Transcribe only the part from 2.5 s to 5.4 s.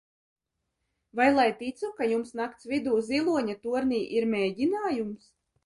vidū ziloņa tornī ir mēģinājums?